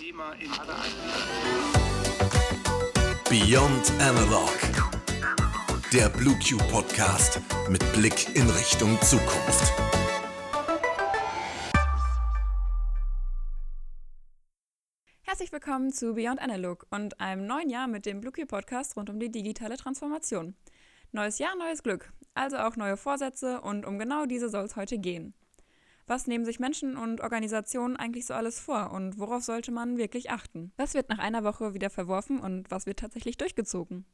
Thema 0.00 0.32
in 0.40 0.50
Beyond 3.28 3.92
Analog. 4.00 4.48
Der 5.92 6.08
BlueQ 6.08 6.56
Podcast 6.70 7.38
mit 7.68 7.80
Blick 7.92 8.34
in 8.34 8.48
Richtung 8.48 8.98
Zukunft. 9.02 9.74
Herzlich 15.20 15.52
willkommen 15.52 15.92
zu 15.92 16.14
Beyond 16.14 16.40
Analog 16.40 16.86
und 16.90 17.20
einem 17.20 17.46
neuen 17.46 17.68
Jahr 17.68 17.86
mit 17.86 18.06
dem 18.06 18.22
BlueQ 18.22 18.48
Podcast 18.48 18.96
rund 18.96 19.10
um 19.10 19.20
die 19.20 19.30
digitale 19.30 19.76
Transformation. 19.76 20.54
Neues 21.12 21.38
Jahr, 21.38 21.54
neues 21.56 21.82
Glück, 21.82 22.10
also 22.32 22.56
auch 22.56 22.76
neue 22.76 22.96
Vorsätze 22.96 23.60
und 23.60 23.84
um 23.84 23.98
genau 23.98 24.24
diese 24.24 24.48
soll 24.48 24.64
es 24.64 24.76
heute 24.76 24.96
gehen. 24.96 25.34
Was 26.10 26.26
nehmen 26.26 26.44
sich 26.44 26.58
Menschen 26.58 26.96
und 26.96 27.20
Organisationen 27.20 27.96
eigentlich 27.96 28.26
so 28.26 28.34
alles 28.34 28.58
vor 28.58 28.90
und 28.90 29.20
worauf 29.20 29.44
sollte 29.44 29.70
man 29.70 29.96
wirklich 29.96 30.32
achten? 30.32 30.72
Was 30.76 30.94
wird 30.94 31.08
nach 31.08 31.20
einer 31.20 31.44
Woche 31.44 31.72
wieder 31.72 31.88
verworfen 31.88 32.40
und 32.40 32.68
was 32.68 32.84
wird 32.84 32.98
tatsächlich 32.98 33.38
durchgezogen? 33.38 34.04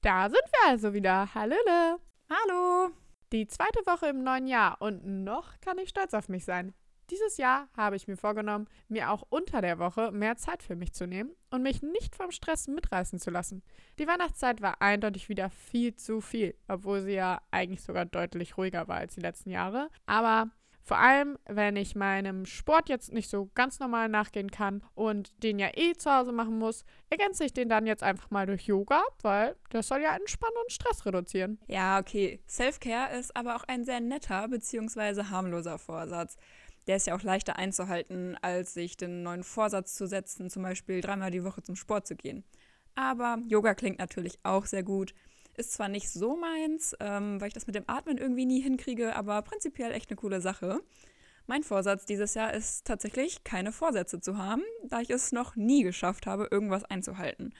Da 0.00 0.24
sind 0.28 0.42
wir 0.42 0.70
also 0.70 0.92
wieder. 0.92 1.32
Hallöle. 1.36 2.00
Hallo! 2.28 2.90
Die 3.30 3.46
zweite 3.46 3.78
Woche 3.86 4.08
im 4.08 4.24
neuen 4.24 4.48
Jahr 4.48 4.82
und 4.82 5.06
noch 5.06 5.60
kann 5.60 5.78
ich 5.78 5.90
stolz 5.90 6.14
auf 6.14 6.28
mich 6.28 6.44
sein. 6.44 6.74
Dieses 7.10 7.38
Jahr 7.38 7.68
habe 7.76 7.96
ich 7.96 8.06
mir 8.06 8.16
vorgenommen, 8.16 8.68
mir 8.88 9.10
auch 9.10 9.24
unter 9.30 9.62
der 9.62 9.78
Woche 9.78 10.12
mehr 10.12 10.36
Zeit 10.36 10.62
für 10.62 10.76
mich 10.76 10.92
zu 10.92 11.06
nehmen 11.06 11.30
und 11.50 11.62
mich 11.62 11.82
nicht 11.82 12.14
vom 12.14 12.30
Stress 12.30 12.68
mitreißen 12.68 13.18
zu 13.18 13.30
lassen. 13.30 13.62
Die 13.98 14.06
Weihnachtszeit 14.06 14.60
war 14.60 14.82
eindeutig 14.82 15.28
wieder 15.28 15.48
viel 15.48 15.94
zu 15.94 16.20
viel, 16.20 16.54
obwohl 16.68 17.00
sie 17.00 17.14
ja 17.14 17.40
eigentlich 17.50 17.82
sogar 17.82 18.04
deutlich 18.04 18.58
ruhiger 18.58 18.88
war 18.88 18.98
als 18.98 19.14
die 19.14 19.22
letzten 19.22 19.50
Jahre. 19.50 19.88
Aber 20.04 20.50
vor 20.88 20.98
allem, 20.98 21.38
wenn 21.46 21.76
ich 21.76 21.96
meinem 21.96 22.46
Sport 22.46 22.88
jetzt 22.88 23.12
nicht 23.12 23.28
so 23.28 23.50
ganz 23.54 23.78
normal 23.78 24.08
nachgehen 24.08 24.50
kann 24.50 24.82
und 24.94 25.42
den 25.42 25.58
ja 25.58 25.68
eh 25.74 25.92
zu 25.92 26.10
Hause 26.10 26.32
machen 26.32 26.58
muss, 26.58 26.82
ergänze 27.10 27.44
ich 27.44 27.52
den 27.52 27.68
dann 27.68 27.86
jetzt 27.86 28.02
einfach 28.02 28.30
mal 28.30 28.46
durch 28.46 28.62
Yoga, 28.62 29.02
weil 29.20 29.54
das 29.68 29.88
soll 29.88 30.00
ja 30.00 30.16
entspannen 30.16 30.56
und 30.62 30.72
Stress 30.72 31.04
reduzieren. 31.04 31.58
Ja, 31.66 31.98
okay. 31.98 32.40
Self-Care 32.48 33.18
ist 33.18 33.36
aber 33.36 33.56
auch 33.56 33.64
ein 33.64 33.84
sehr 33.84 34.00
netter 34.00 34.48
bzw. 34.48 35.24
harmloser 35.24 35.78
Vorsatz 35.78 36.38
der 36.88 36.96
ist 36.96 37.06
ja 37.06 37.14
auch 37.14 37.22
leichter 37.22 37.56
einzuhalten, 37.56 38.36
als 38.40 38.74
sich 38.74 38.96
den 38.96 39.22
neuen 39.22 39.44
Vorsatz 39.44 39.94
zu 39.94 40.06
setzen, 40.06 40.48
zum 40.50 40.62
Beispiel 40.62 41.00
dreimal 41.02 41.30
die 41.30 41.44
Woche 41.44 41.62
zum 41.62 41.76
Sport 41.76 42.06
zu 42.06 42.16
gehen. 42.16 42.44
Aber 42.94 43.38
Yoga 43.46 43.74
klingt 43.74 43.98
natürlich 43.98 44.38
auch 44.42 44.66
sehr 44.66 44.82
gut. 44.82 45.14
Ist 45.56 45.72
zwar 45.72 45.88
nicht 45.88 46.10
so 46.10 46.36
meins, 46.36 46.96
ähm, 46.98 47.40
weil 47.40 47.48
ich 47.48 47.54
das 47.54 47.66
mit 47.66 47.76
dem 47.76 47.84
Atmen 47.86 48.16
irgendwie 48.16 48.46
nie 48.46 48.60
hinkriege, 48.60 49.14
aber 49.14 49.42
prinzipiell 49.42 49.92
echt 49.92 50.10
eine 50.10 50.16
coole 50.16 50.40
Sache. 50.40 50.80
Mein 51.46 51.62
Vorsatz 51.62 52.06
dieses 52.06 52.34
Jahr 52.34 52.54
ist 52.54 52.86
tatsächlich, 52.86 53.44
keine 53.44 53.72
Vorsätze 53.72 54.20
zu 54.20 54.38
haben, 54.38 54.62
da 54.84 55.00
ich 55.00 55.10
es 55.10 55.30
noch 55.30 55.56
nie 55.56 55.82
geschafft 55.82 56.26
habe, 56.26 56.48
irgendwas 56.50 56.84
einzuhalten. 56.84 57.52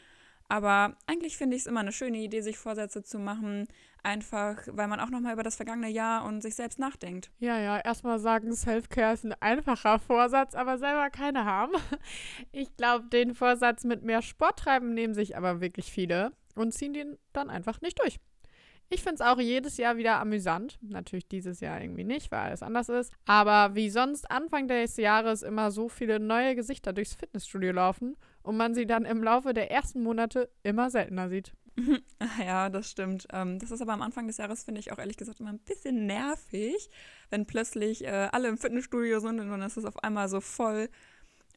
Aber 0.49 0.97
eigentlich 1.07 1.37
finde 1.37 1.57
ich 1.57 1.63
es 1.63 1.67
immer 1.67 1.81
eine 1.81 1.93
schöne 1.93 2.19
Idee, 2.19 2.41
sich 2.41 2.57
Vorsätze 2.57 3.03
zu 3.03 3.19
machen, 3.19 3.69
einfach 4.03 4.57
weil 4.71 4.89
man 4.89 4.99
auch 4.99 5.11
nochmal 5.11 5.35
über 5.35 5.43
das 5.43 5.57
vergangene 5.57 5.91
Jahr 5.91 6.25
und 6.25 6.41
sich 6.43 6.55
selbst 6.55 6.79
nachdenkt. 6.79 7.31
Ja, 7.39 7.59
ja, 7.61 7.79
erstmal 7.79 8.19
sagen, 8.19 8.55
Self-Care 8.55 9.13
ist 9.13 9.25
ein 9.25 9.35
einfacher 9.41 9.99
Vorsatz, 9.99 10.55
aber 10.55 10.79
selber 10.79 11.11
keine 11.11 11.45
haben. 11.45 11.73
Ich 12.53 12.75
glaube, 12.77 13.07
den 13.09 13.35
Vorsatz 13.35 13.85
mit 13.85 14.03
mehr 14.03 14.23
Sport 14.23 14.59
treiben 14.61 14.95
nehmen 14.95 15.15
sich 15.15 15.37
aber 15.37 15.61
wirklich 15.61 15.93
viele 15.93 16.33
und 16.55 16.73
ziehen 16.73 16.95
den 16.95 17.19
dann 17.33 17.51
einfach 17.51 17.81
nicht 17.81 18.01
durch. 18.01 18.19
Ich 18.91 19.03
finde 19.03 19.17
es 19.17 19.21
auch 19.21 19.39
jedes 19.39 19.77
Jahr 19.77 19.99
wieder 19.99 20.19
amüsant. 20.19 20.79
Natürlich 20.81 21.29
dieses 21.29 21.61
Jahr 21.61 21.81
irgendwie 21.81 22.05
nicht, 22.05 22.31
weil 22.31 22.41
alles 22.41 22.63
anders 22.63 22.89
ist. 22.89 23.13
Aber 23.27 23.75
wie 23.75 23.91
sonst 23.91 24.31
Anfang 24.31 24.67
des 24.67 24.97
Jahres 24.97 25.43
immer 25.43 25.71
so 25.71 25.91
viele 25.91 26.19
neue 26.19 26.55
Gesichter 26.55 26.95
durchs 26.95 27.15
Fitnessstudio 27.15 27.73
laufen 27.73 28.17
und 28.49 28.57
man 28.57 28.75
sie 28.75 28.87
dann 28.87 29.05
im 29.05 29.23
Laufe 29.23 29.53
der 29.53 29.71
ersten 29.71 30.03
Monate 30.03 30.49
immer 30.63 30.89
seltener 30.89 31.29
sieht. 31.29 31.53
Ja, 32.41 32.71
das 32.71 32.91
stimmt. 32.91 33.29
Ähm, 33.31 33.59
das 33.59 33.71
ist 33.71 33.83
aber 33.83 33.93
am 33.93 34.01
Anfang 34.01 34.27
des 34.27 34.39
Jahres, 34.39 34.65
finde 34.65 34.81
ich, 34.81 34.91
auch 34.91 34.99
ehrlich 34.99 35.19
gesagt 35.19 35.39
immer 35.39 35.53
ein 35.53 35.59
bisschen 35.59 36.07
nervig, 36.07 36.91
wenn 37.31 37.47
plötzlich 37.47 38.05
äh, 38.05 38.29
alle 38.33 38.49
im 38.49 38.57
Fitnessstudio 38.57 39.21
sind 39.21 39.39
und 39.39 39.51
dann 39.51 39.63
ist 39.63 39.77
es 39.77 39.85
auf 39.85 40.03
einmal 40.03 40.29
so 40.29 40.41
voll. 40.41 40.89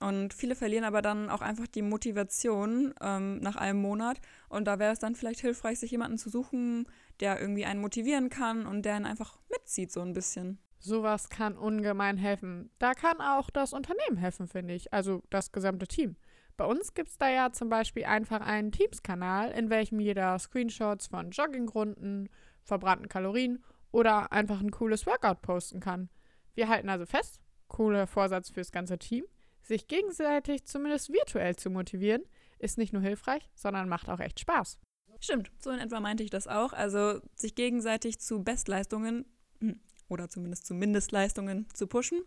Und 0.01 0.34
viele 0.34 0.56
verlieren 0.56 0.84
aber 0.84 1.01
dann 1.01 1.30
auch 1.30 1.41
einfach 1.41 1.66
die 1.66 1.81
Motivation 1.81 2.94
ähm, 3.01 3.40
nach 3.40 3.56
einem 3.56 3.81
Monat. 3.81 4.19
Und 4.50 4.66
da 4.66 4.78
wäre 4.78 4.91
es 4.91 5.00
dann 5.00 5.16
vielleicht 5.16 5.40
hilfreich, 5.40 5.80
sich 5.80 5.91
jemanden 5.91 6.18
zu 6.18 6.30
suchen, 6.30 6.88
der 7.22 7.40
irgendwie 7.40 7.66
einen 7.66 7.80
motivieren 7.80 8.30
kann 8.30 8.66
und 8.66 8.84
der 8.84 8.96
einen 8.96 9.06
einfach 9.06 9.40
mitzieht, 9.50 9.94
so 9.94 10.01
ein 10.01 10.13
bisschen. 10.13 10.59
Sowas 10.78 11.30
kann 11.30 11.57
ungemein 11.57 12.18
helfen. 12.18 12.69
Da 12.80 12.94
kann 12.94 13.22
auch 13.22 13.50
das 13.50 13.72
Unternehmen 13.72 14.18
helfen, 14.18 14.47
finde 14.47 14.74
ich. 14.74 14.91
Also 14.91 15.24
das 15.30 15.53
gesamte 15.53 15.88
Team. 15.88 16.18
Bei 16.57 16.66
uns 16.66 16.94
gibt 16.94 17.09
es 17.09 17.17
da 17.17 17.29
ja 17.29 17.51
zum 17.51 17.69
Beispiel 17.69 18.06
einfach 18.06 18.41
einen 18.41 18.72
Teams-Kanal, 18.72 19.51
in 19.51 19.69
welchem 19.69 20.00
jeder 20.00 20.38
Screenshots 20.38 21.07
von 21.07 21.31
Joggingrunden, 21.31 22.29
verbrannten 22.63 23.09
Kalorien 23.09 23.63
oder 23.91 24.31
einfach 24.31 24.59
ein 24.59 24.72
cooles 24.72 25.06
Workout 25.06 25.41
posten 25.41 25.79
kann. 25.79 26.09
Wir 26.53 26.67
halten 26.67 26.89
also 26.89 27.06
fest, 27.06 27.41
cooler 27.67 28.07
Vorsatz 28.07 28.50
fürs 28.50 28.72
ganze 28.72 28.97
Team– 28.97 29.25
sich 29.63 29.88
gegenseitig 29.88 30.66
zumindest 30.66 31.12
virtuell 31.12 31.56
zu 31.56 31.69
motivieren, 31.69 32.23
ist 32.59 32.78
nicht 32.78 32.94
nur 32.94 33.01
hilfreich, 33.01 33.50
sondern 33.56 33.89
macht 33.89 34.09
auch 34.09 34.19
echt 34.19 34.39
Spaß. 34.39 34.79
Stimmt, 35.19 35.51
so 35.59 35.69
in 35.69 35.79
etwa 35.79 36.00
meinte 36.00 36.23
ich 36.23 36.29
das 36.29 36.47
auch. 36.47 36.73
Also 36.73 37.22
sich 37.35 37.56
gegenseitig 37.56 38.19
zu 38.19 38.44
Bestleistungen 38.44 39.25
hm, 39.59 39.79
oder 40.09 40.29
zumindest 40.29 40.66
zu 40.66 40.73
Mindestleistungen 40.73 41.68
zu 41.73 41.88
pushen. 41.88 42.22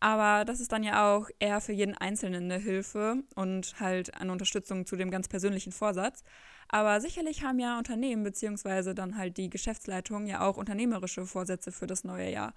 Aber 0.00 0.44
das 0.44 0.60
ist 0.60 0.72
dann 0.72 0.82
ja 0.82 1.14
auch 1.14 1.28
eher 1.38 1.60
für 1.60 1.72
jeden 1.72 1.96
Einzelnen 1.96 2.44
eine 2.44 2.58
Hilfe 2.58 3.22
und 3.34 3.80
halt 3.80 4.14
eine 4.20 4.32
Unterstützung 4.32 4.86
zu 4.86 4.96
dem 4.96 5.10
ganz 5.10 5.28
persönlichen 5.28 5.72
Vorsatz. 5.72 6.22
Aber 6.68 7.00
sicherlich 7.00 7.44
haben 7.44 7.58
ja 7.58 7.78
Unternehmen 7.78 8.22
beziehungsweise 8.22 8.94
dann 8.94 9.16
halt 9.16 9.36
die 9.36 9.50
Geschäftsleitung 9.50 10.26
ja 10.26 10.40
auch 10.40 10.56
unternehmerische 10.56 11.26
Vorsätze 11.26 11.72
für 11.72 11.86
das 11.86 12.04
neue 12.04 12.30
Jahr. 12.30 12.54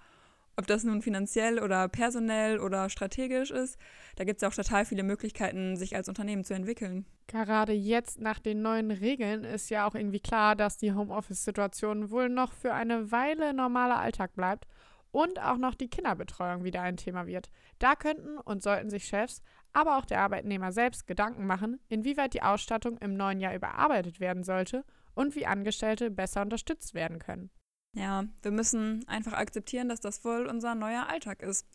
Ob 0.58 0.66
das 0.66 0.82
nun 0.82 1.02
finanziell 1.02 1.60
oder 1.60 1.86
personell 1.86 2.58
oder 2.58 2.90
strategisch 2.90 3.52
ist, 3.52 3.78
da 4.16 4.24
gibt 4.24 4.38
es 4.38 4.42
ja 4.42 4.48
auch 4.48 4.54
total 4.54 4.84
viele 4.84 5.04
Möglichkeiten, 5.04 5.76
sich 5.76 5.94
als 5.94 6.08
Unternehmen 6.08 6.42
zu 6.42 6.52
entwickeln. 6.52 7.06
Gerade 7.28 7.72
jetzt 7.72 8.20
nach 8.20 8.40
den 8.40 8.60
neuen 8.60 8.90
Regeln 8.90 9.44
ist 9.44 9.70
ja 9.70 9.86
auch 9.86 9.94
irgendwie 9.94 10.18
klar, 10.18 10.56
dass 10.56 10.76
die 10.76 10.94
Homeoffice-Situation 10.94 12.10
wohl 12.10 12.28
noch 12.28 12.52
für 12.52 12.74
eine 12.74 13.12
Weile 13.12 13.54
normaler 13.54 14.00
Alltag 14.00 14.34
bleibt 14.34 14.66
und 15.10 15.40
auch 15.40 15.56
noch 15.56 15.74
die 15.74 15.88
Kinderbetreuung 15.88 16.64
wieder 16.64 16.82
ein 16.82 16.96
Thema 16.96 17.26
wird. 17.26 17.50
Da 17.78 17.94
könnten 17.94 18.38
und 18.38 18.62
sollten 18.62 18.90
sich 18.90 19.04
Chefs, 19.04 19.42
aber 19.72 19.98
auch 19.98 20.04
der 20.04 20.20
Arbeitnehmer 20.20 20.72
selbst 20.72 21.06
Gedanken 21.06 21.46
machen, 21.46 21.80
inwieweit 21.88 22.34
die 22.34 22.42
Ausstattung 22.42 22.98
im 22.98 23.16
neuen 23.16 23.40
Jahr 23.40 23.54
überarbeitet 23.54 24.20
werden 24.20 24.44
sollte 24.44 24.84
und 25.14 25.34
wie 25.34 25.46
Angestellte 25.46 26.10
besser 26.10 26.42
unterstützt 26.42 26.94
werden 26.94 27.18
können. 27.18 27.50
Ja, 27.94 28.24
wir 28.42 28.50
müssen 28.50 29.06
einfach 29.08 29.32
akzeptieren, 29.32 29.88
dass 29.88 30.00
das 30.00 30.24
wohl 30.24 30.46
unser 30.46 30.74
neuer 30.74 31.08
Alltag 31.08 31.42
ist. 31.42 31.66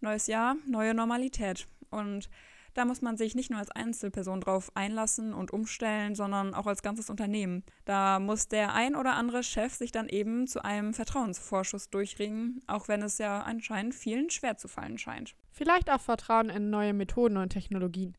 Neues 0.00 0.26
Jahr, 0.26 0.56
neue 0.66 0.94
Normalität. 0.94 1.66
Und 1.90 2.30
da 2.74 2.84
muss 2.84 3.02
man 3.02 3.16
sich 3.16 3.34
nicht 3.34 3.50
nur 3.50 3.58
als 3.58 3.70
Einzelperson 3.70 4.40
drauf 4.40 4.70
einlassen 4.74 5.34
und 5.34 5.52
umstellen, 5.52 6.14
sondern 6.14 6.54
auch 6.54 6.66
als 6.66 6.82
ganzes 6.82 7.10
Unternehmen. 7.10 7.64
Da 7.84 8.20
muss 8.20 8.48
der 8.48 8.74
ein 8.74 8.94
oder 8.94 9.14
andere 9.14 9.42
Chef 9.42 9.74
sich 9.74 9.92
dann 9.92 10.08
eben 10.08 10.46
zu 10.46 10.64
einem 10.64 10.94
Vertrauensvorschuss 10.94 11.90
durchringen, 11.90 12.62
auch 12.66 12.88
wenn 12.88 13.02
es 13.02 13.18
ja 13.18 13.40
anscheinend 13.42 13.94
vielen 13.94 14.30
schwer 14.30 14.56
zu 14.56 14.68
fallen 14.68 14.98
scheint. 14.98 15.34
Vielleicht 15.50 15.90
auch 15.90 16.00
Vertrauen 16.00 16.48
in 16.48 16.70
neue 16.70 16.92
Methoden 16.92 17.36
und 17.36 17.50
Technologien. 17.50 18.16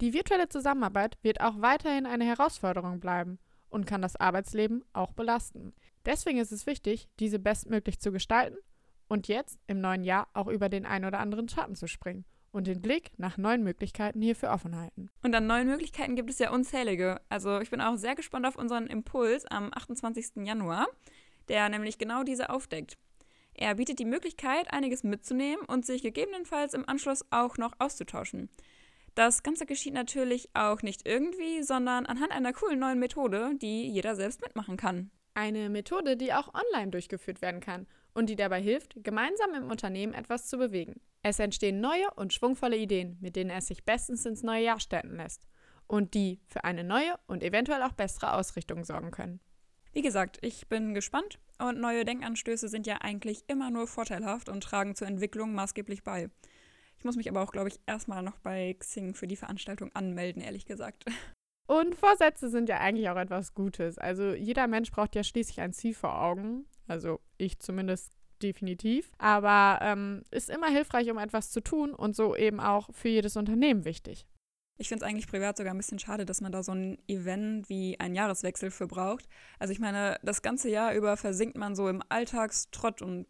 Die 0.00 0.12
virtuelle 0.12 0.48
Zusammenarbeit 0.48 1.16
wird 1.22 1.40
auch 1.40 1.60
weiterhin 1.60 2.06
eine 2.06 2.24
Herausforderung 2.24 3.00
bleiben 3.00 3.38
und 3.68 3.86
kann 3.86 4.02
das 4.02 4.16
Arbeitsleben 4.16 4.84
auch 4.92 5.12
belasten. 5.12 5.72
Deswegen 6.04 6.38
ist 6.38 6.52
es 6.52 6.66
wichtig, 6.66 7.08
diese 7.20 7.38
bestmöglich 7.38 8.00
zu 8.00 8.12
gestalten 8.12 8.58
und 9.08 9.28
jetzt 9.28 9.58
im 9.66 9.80
neuen 9.80 10.04
Jahr 10.04 10.28
auch 10.34 10.48
über 10.48 10.68
den 10.68 10.84
ein 10.84 11.04
oder 11.04 11.20
anderen 11.20 11.48
Schatten 11.48 11.74
zu 11.74 11.86
springen 11.86 12.24
und 12.54 12.66
den 12.66 12.80
Blick 12.80 13.10
nach 13.18 13.36
neuen 13.36 13.64
Möglichkeiten 13.64 14.22
hierfür 14.22 14.50
offen 14.50 14.76
halten. 14.76 15.10
Und 15.22 15.34
an 15.34 15.46
neuen 15.46 15.66
Möglichkeiten 15.66 16.14
gibt 16.14 16.30
es 16.30 16.38
ja 16.38 16.50
unzählige. 16.50 17.20
Also 17.28 17.58
ich 17.60 17.70
bin 17.70 17.80
auch 17.80 17.96
sehr 17.96 18.14
gespannt 18.14 18.46
auf 18.46 18.56
unseren 18.56 18.86
Impuls 18.86 19.44
am 19.46 19.70
28. 19.74 20.44
Januar, 20.44 20.86
der 21.48 21.68
nämlich 21.68 21.98
genau 21.98 22.22
diese 22.22 22.50
aufdeckt. 22.50 22.96
Er 23.54 23.74
bietet 23.74 23.98
die 23.98 24.04
Möglichkeit, 24.04 24.72
einiges 24.72 25.04
mitzunehmen 25.04 25.64
und 25.66 25.84
sich 25.84 26.02
gegebenenfalls 26.02 26.74
im 26.74 26.88
Anschluss 26.88 27.24
auch 27.30 27.58
noch 27.58 27.72
auszutauschen. 27.78 28.48
Das 29.14 29.42
Ganze 29.42 29.66
geschieht 29.66 29.94
natürlich 29.94 30.48
auch 30.54 30.82
nicht 30.82 31.06
irgendwie, 31.06 31.62
sondern 31.62 32.06
anhand 32.06 32.32
einer 32.32 32.52
coolen 32.52 32.80
neuen 32.80 32.98
Methode, 32.98 33.52
die 33.60 33.88
jeder 33.88 34.16
selbst 34.16 34.40
mitmachen 34.40 34.76
kann. 34.76 35.10
Eine 35.34 35.70
Methode, 35.70 36.16
die 36.16 36.32
auch 36.32 36.52
online 36.54 36.90
durchgeführt 36.90 37.42
werden 37.42 37.60
kann 37.60 37.86
und 38.14 38.28
die 38.28 38.36
dabei 38.36 38.62
hilft, 38.62 38.96
gemeinsam 39.02 39.54
im 39.54 39.70
Unternehmen 39.70 40.14
etwas 40.14 40.46
zu 40.46 40.56
bewegen. 40.56 41.00
Es 41.22 41.38
entstehen 41.38 41.80
neue 41.80 42.10
und 42.16 42.32
schwungvolle 42.32 42.76
Ideen, 42.76 43.18
mit 43.20 43.36
denen 43.36 43.50
es 43.50 43.66
sich 43.66 43.84
bestens 43.84 44.24
ins 44.24 44.42
neue 44.42 44.64
Jahr 44.64 44.80
starten 44.80 45.16
lässt 45.16 45.46
und 45.86 46.14
die 46.14 46.40
für 46.46 46.64
eine 46.64 46.84
neue 46.84 47.14
und 47.26 47.42
eventuell 47.42 47.82
auch 47.82 47.92
bessere 47.92 48.34
Ausrichtung 48.34 48.84
sorgen 48.84 49.10
können. 49.10 49.40
Wie 49.92 50.02
gesagt, 50.02 50.38
ich 50.42 50.68
bin 50.68 50.92
gespannt 50.92 51.38
und 51.58 51.78
neue 51.78 52.04
Denkanstöße 52.04 52.68
sind 52.68 52.86
ja 52.86 52.98
eigentlich 53.00 53.44
immer 53.48 53.70
nur 53.70 53.86
vorteilhaft 53.86 54.48
und 54.48 54.62
tragen 54.62 54.94
zur 54.94 55.06
Entwicklung 55.06 55.54
maßgeblich 55.54 56.02
bei. 56.02 56.30
Ich 56.98 57.04
muss 57.04 57.16
mich 57.16 57.28
aber 57.28 57.42
auch, 57.42 57.52
glaube 57.52 57.68
ich, 57.68 57.80
erstmal 57.86 58.22
noch 58.22 58.38
bei 58.38 58.74
Xing 58.78 59.14
für 59.14 59.26
die 59.26 59.36
Veranstaltung 59.36 59.94
anmelden, 59.94 60.42
ehrlich 60.42 60.66
gesagt. 60.66 61.04
Und 61.66 61.94
Vorsätze 61.94 62.50
sind 62.50 62.68
ja 62.68 62.78
eigentlich 62.78 63.08
auch 63.08 63.16
etwas 63.16 63.54
Gutes. 63.54 63.98
Also 63.98 64.34
jeder 64.34 64.66
Mensch 64.66 64.90
braucht 64.90 65.14
ja 65.14 65.24
schließlich 65.24 65.60
ein 65.60 65.72
Ziel 65.72 65.94
vor 65.94 66.20
Augen. 66.20 66.66
Also 66.86 67.20
ich 67.38 67.58
zumindest 67.58 68.12
definitiv. 68.42 69.10
Aber 69.18 69.78
ähm, 69.82 70.22
ist 70.30 70.50
immer 70.50 70.68
hilfreich, 70.68 71.10
um 71.10 71.18
etwas 71.18 71.50
zu 71.50 71.62
tun 71.62 71.94
und 71.94 72.14
so 72.14 72.36
eben 72.36 72.60
auch 72.60 72.92
für 72.92 73.08
jedes 73.08 73.36
Unternehmen 73.36 73.84
wichtig. 73.84 74.26
Ich 74.76 74.88
finde 74.88 75.04
es 75.04 75.08
eigentlich 75.08 75.28
privat 75.28 75.56
sogar 75.56 75.72
ein 75.72 75.78
bisschen 75.78 76.00
schade, 76.00 76.26
dass 76.26 76.40
man 76.40 76.50
da 76.50 76.62
so 76.62 76.72
ein 76.72 76.98
Event 77.06 77.68
wie 77.68 77.98
ein 78.00 78.14
Jahreswechsel 78.14 78.70
für 78.70 78.88
braucht. 78.88 79.28
Also 79.58 79.72
ich 79.72 79.78
meine, 79.78 80.18
das 80.22 80.42
ganze 80.42 80.68
Jahr 80.68 80.94
über 80.94 81.16
versinkt 81.16 81.56
man 81.56 81.76
so 81.76 81.88
im 81.88 82.02
Alltagstrott 82.08 83.00
und 83.00 83.26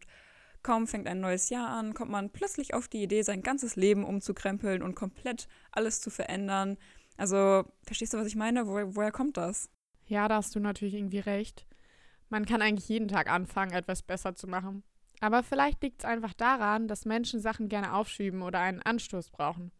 kaum 0.63 0.87
fängt 0.87 1.07
ein 1.07 1.19
neues 1.19 1.49
Jahr 1.49 1.69
an, 1.69 1.93
kommt 1.93 2.09
man 2.09 2.31
plötzlich 2.31 2.73
auf 2.73 2.87
die 2.87 3.03
Idee, 3.03 3.21
sein 3.21 3.43
ganzes 3.43 3.75
Leben 3.75 4.03
umzukrempeln 4.03 4.81
und 4.81 4.95
komplett 4.95 5.47
alles 5.71 6.01
zu 6.01 6.09
verändern. 6.09 6.77
Also, 7.17 7.63
verstehst 7.83 8.13
du, 8.13 8.17
was 8.17 8.27
ich 8.27 8.35
meine? 8.35 8.67
Wo, 8.67 8.73
woher 8.95 9.11
kommt 9.11 9.37
das? 9.37 9.69
Ja, 10.05 10.27
da 10.27 10.35
hast 10.35 10.55
du 10.55 10.59
natürlich 10.59 10.95
irgendwie 10.95 11.19
recht. 11.19 11.65
Man 12.29 12.45
kann 12.45 12.61
eigentlich 12.61 12.89
jeden 12.89 13.07
Tag 13.07 13.29
anfangen, 13.29 13.73
etwas 13.73 14.01
besser 14.01 14.35
zu 14.35 14.47
machen. 14.47 14.83
Aber 15.21 15.43
vielleicht 15.43 15.81
liegt 15.81 16.01
es 16.01 16.05
einfach 16.05 16.33
daran, 16.33 16.87
dass 16.87 17.05
Menschen 17.05 17.39
Sachen 17.39 17.69
gerne 17.69 17.93
aufschieben 17.93 18.41
oder 18.41 18.59
einen 18.59 18.81
Anstoß 18.81 19.29
brauchen. 19.29 19.71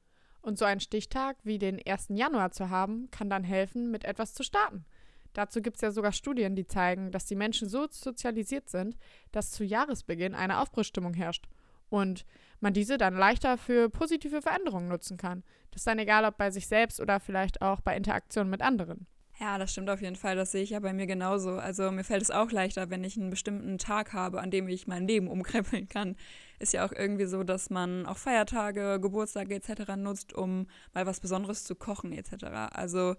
Und 0.41 0.57
so 0.57 0.65
einen 0.65 0.79
Stichtag 0.79 1.37
wie 1.43 1.57
den 1.57 1.79
1. 1.85 2.07
Januar 2.09 2.51
zu 2.51 2.69
haben, 2.69 3.09
kann 3.11 3.29
dann 3.29 3.43
helfen, 3.43 3.91
mit 3.91 4.05
etwas 4.05 4.33
zu 4.33 4.43
starten. 4.43 4.85
Dazu 5.33 5.61
gibt 5.61 5.75
es 5.77 5.81
ja 5.81 5.91
sogar 5.91 6.13
Studien, 6.13 6.55
die 6.55 6.67
zeigen, 6.67 7.11
dass 7.11 7.25
die 7.25 7.35
Menschen 7.35 7.67
so 7.67 7.88
sozialisiert 7.89 8.69
sind, 8.69 8.95
dass 9.31 9.51
zu 9.51 9.65
Jahresbeginn 9.65 10.33
eine 10.33 10.59
Aufbruchsstimmung 10.59 11.13
herrscht 11.13 11.47
und 11.89 12.25
man 12.59 12.73
diese 12.73 12.97
dann 12.97 13.15
leichter 13.15 13.57
für 13.57 13.89
positive 13.89 14.41
Veränderungen 14.41 14.87
nutzen 14.87 15.17
kann. 15.17 15.43
Das 15.71 15.81
ist 15.81 15.87
dann 15.87 15.99
egal, 15.99 16.25
ob 16.25 16.37
bei 16.37 16.51
sich 16.51 16.67
selbst 16.67 16.99
oder 16.99 17.19
vielleicht 17.19 17.61
auch 17.61 17.81
bei 17.81 17.95
Interaktionen 17.95 18.49
mit 18.49 18.61
anderen. 18.61 19.07
Ja, 19.39 19.57
das 19.57 19.71
stimmt 19.73 19.89
auf 19.89 20.01
jeden 20.01 20.15
Fall. 20.15 20.37
Das 20.37 20.53
sehe 20.53 20.63
ich 20.63 20.69
ja 20.69 20.79
bei 20.79 20.93
mir 20.93 21.07
genauso. 21.07 21.57
Also 21.57 21.91
mir 21.91 22.05
fällt 22.05 22.21
es 22.21 22.31
auch 22.31 22.51
leichter, 22.51 22.89
wenn 22.89 23.03
ich 23.03 23.17
einen 23.17 23.29
bestimmten 23.29 23.77
Tag 23.77 24.13
habe, 24.13 24.39
an 24.39 24.49
dem 24.49 24.69
ich 24.69 24.87
mein 24.87 25.07
Leben 25.07 25.27
umkrempeln 25.27 25.89
kann. 25.89 26.15
Ist 26.59 26.71
ja 26.71 26.85
auch 26.85 26.93
irgendwie 26.93 27.25
so, 27.25 27.43
dass 27.43 27.69
man 27.69 28.05
auch 28.05 28.17
Feiertage, 28.17 28.99
Geburtstage 29.01 29.55
etc. 29.55 29.97
nutzt, 29.97 30.33
um 30.33 30.67
mal 30.93 31.05
was 31.05 31.19
Besonderes 31.19 31.65
zu 31.65 31.75
kochen 31.75 32.13
etc. 32.13 32.45
Also 32.71 33.15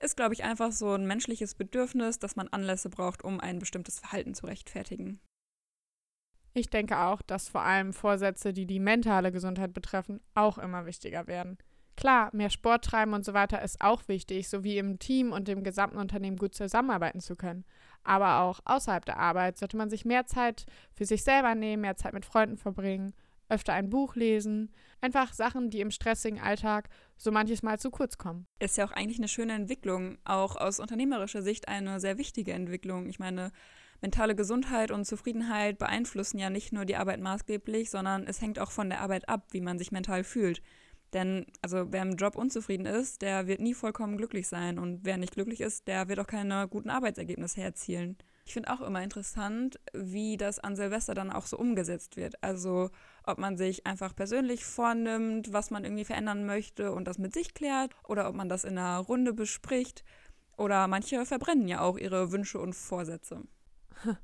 ist, 0.00 0.16
glaube 0.16 0.34
ich, 0.34 0.42
einfach 0.42 0.72
so 0.72 0.92
ein 0.92 1.06
menschliches 1.06 1.54
Bedürfnis, 1.54 2.18
dass 2.18 2.34
man 2.34 2.48
Anlässe 2.48 2.90
braucht, 2.90 3.22
um 3.22 3.38
ein 3.38 3.60
bestimmtes 3.60 4.00
Verhalten 4.00 4.34
zu 4.34 4.46
rechtfertigen. 4.46 5.20
Ich 6.54 6.70
denke 6.70 6.98
auch, 6.98 7.20
dass 7.20 7.48
vor 7.48 7.62
allem 7.62 7.92
Vorsätze, 7.92 8.52
die 8.52 8.66
die 8.66 8.78
mentale 8.78 9.32
Gesundheit 9.32 9.74
betreffen, 9.74 10.20
auch 10.34 10.56
immer 10.56 10.86
wichtiger 10.86 11.26
werden. 11.26 11.58
Klar, 11.96 12.30
mehr 12.32 12.50
Sport 12.50 12.84
treiben 12.84 13.12
und 13.12 13.24
so 13.24 13.34
weiter 13.34 13.60
ist 13.62 13.80
auch 13.80 14.06
wichtig, 14.06 14.48
sowie 14.48 14.78
im 14.78 14.98
Team 14.98 15.32
und 15.32 15.48
dem 15.48 15.64
gesamten 15.64 15.98
Unternehmen 15.98 16.36
gut 16.36 16.54
zusammenarbeiten 16.54 17.20
zu 17.20 17.34
können. 17.34 17.64
Aber 18.04 18.40
auch 18.40 18.60
außerhalb 18.64 19.04
der 19.04 19.18
Arbeit 19.18 19.58
sollte 19.58 19.76
man 19.76 19.90
sich 19.90 20.04
mehr 20.04 20.26
Zeit 20.26 20.66
für 20.92 21.04
sich 21.04 21.24
selber 21.24 21.54
nehmen, 21.54 21.82
mehr 21.82 21.96
Zeit 21.96 22.12
mit 22.12 22.24
Freunden 22.24 22.56
verbringen, 22.56 23.14
öfter 23.48 23.72
ein 23.72 23.90
Buch 23.90 24.14
lesen. 24.14 24.72
Einfach 25.00 25.32
Sachen, 25.32 25.70
die 25.70 25.80
im 25.80 25.90
stressigen 25.90 26.40
Alltag 26.40 26.88
so 27.16 27.30
manches 27.30 27.62
Mal 27.62 27.78
zu 27.78 27.90
kurz 27.90 28.18
kommen. 28.18 28.46
Ist 28.58 28.76
ja 28.76 28.86
auch 28.86 28.92
eigentlich 28.92 29.18
eine 29.18 29.28
schöne 29.28 29.54
Entwicklung, 29.54 30.18
auch 30.24 30.56
aus 30.56 30.80
unternehmerischer 30.80 31.42
Sicht 31.42 31.68
eine 31.68 32.00
sehr 32.00 32.18
wichtige 32.18 32.52
Entwicklung. 32.52 33.08
Ich 33.08 33.18
meine, 33.18 33.50
mentale 34.00 34.34
Gesundheit 34.34 34.90
und 34.90 35.04
Zufriedenheit 35.04 35.78
beeinflussen 35.78 36.38
ja 36.38 36.50
nicht 36.50 36.72
nur 36.72 36.84
die 36.84 36.96
Arbeit 36.96 37.20
maßgeblich, 37.20 37.90
sondern 37.90 38.26
es 38.26 38.40
hängt 38.40 38.58
auch 38.58 38.70
von 38.70 38.90
der 38.90 39.00
Arbeit 39.00 39.28
ab, 39.28 39.46
wie 39.50 39.60
man 39.60 39.78
sich 39.78 39.92
mental 39.92 40.24
fühlt. 40.24 40.62
Denn 41.14 41.46
also 41.62 41.92
wer 41.92 42.02
im 42.02 42.16
Job 42.16 42.36
unzufrieden 42.36 42.86
ist, 42.86 43.22
der 43.22 43.46
wird 43.46 43.60
nie 43.60 43.72
vollkommen 43.72 44.16
glücklich 44.16 44.48
sein. 44.48 44.78
Und 44.78 45.04
wer 45.04 45.16
nicht 45.16 45.32
glücklich 45.32 45.60
ist, 45.60 45.86
der 45.86 46.08
wird 46.08 46.18
auch 46.18 46.26
keine 46.26 46.66
guten 46.68 46.90
Arbeitsergebnisse 46.90 47.62
erzielen. 47.62 48.18
Ich 48.46 48.52
finde 48.52 48.70
auch 48.72 48.82
immer 48.82 49.02
interessant, 49.02 49.80
wie 49.94 50.36
das 50.36 50.58
an 50.58 50.76
Silvester 50.76 51.14
dann 51.14 51.32
auch 51.32 51.46
so 51.46 51.56
umgesetzt 51.56 52.16
wird. 52.16 52.42
Also 52.42 52.90
ob 53.22 53.38
man 53.38 53.56
sich 53.56 53.86
einfach 53.86 54.14
persönlich 54.14 54.64
vornimmt, 54.64 55.52
was 55.52 55.70
man 55.70 55.84
irgendwie 55.84 56.04
verändern 56.04 56.44
möchte 56.44 56.92
und 56.92 57.06
das 57.06 57.18
mit 57.18 57.32
sich 57.32 57.54
klärt, 57.54 57.92
oder 58.06 58.28
ob 58.28 58.34
man 58.34 58.48
das 58.48 58.64
in 58.64 58.76
einer 58.76 58.98
Runde 58.98 59.32
bespricht. 59.32 60.04
Oder 60.58 60.88
manche 60.88 61.24
verbrennen 61.24 61.68
ja 61.68 61.80
auch 61.80 61.96
ihre 61.96 62.32
Wünsche 62.32 62.58
und 62.58 62.74
Vorsätze. 62.74 63.42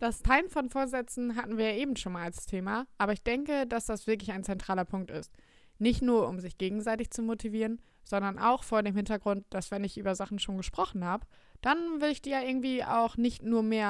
Das 0.00 0.22
Teilen 0.22 0.50
von 0.50 0.70
Vorsätzen 0.70 1.36
hatten 1.36 1.56
wir 1.56 1.70
ja 1.70 1.76
eben 1.76 1.94
schon 1.96 2.12
mal 2.12 2.24
als 2.24 2.46
Thema, 2.46 2.86
aber 2.98 3.12
ich 3.12 3.22
denke, 3.22 3.64
dass 3.66 3.86
das 3.86 4.08
wirklich 4.08 4.32
ein 4.32 4.42
zentraler 4.42 4.84
Punkt 4.84 5.10
ist. 5.10 5.32
Nicht 5.78 6.02
nur, 6.02 6.28
um 6.28 6.40
sich 6.40 6.58
gegenseitig 6.58 7.10
zu 7.10 7.22
motivieren, 7.22 7.80
sondern 8.04 8.38
auch 8.38 8.64
vor 8.64 8.82
dem 8.82 8.96
Hintergrund, 8.96 9.44
dass 9.50 9.70
wenn 9.70 9.84
ich 9.84 9.96
über 9.96 10.14
Sachen 10.14 10.38
schon 10.38 10.56
gesprochen 10.56 11.04
habe, 11.04 11.26
dann 11.60 12.00
will 12.00 12.10
ich 12.10 12.20
die 12.20 12.30
ja 12.30 12.42
irgendwie 12.42 12.84
auch 12.84 13.16
nicht 13.16 13.42
nur 13.42 13.62
mehr 13.62 13.82